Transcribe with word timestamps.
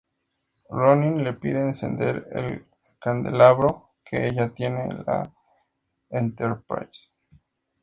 Ronin 0.71 1.23
le 1.23 1.33
pide 1.35 1.61
encender 1.63 2.25
el 2.31 2.65
candelabro 2.99 3.91
que 4.03 4.25
ella 4.25 4.49
tiene 4.49 4.85
en 4.85 5.03
la 5.05 5.31
"Enterprise". 6.09 7.11